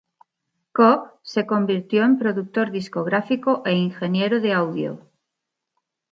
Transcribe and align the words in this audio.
Cobb 0.79 1.19
se 1.21 1.45
convirtió 1.45 2.03
en 2.03 2.17
productor 2.17 2.71
discográfico 2.71 3.61
e 3.67 3.73
ingeniero 3.75 4.39
de 4.39 4.51
audio. 4.51 5.07